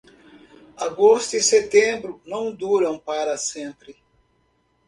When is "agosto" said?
0.77-1.35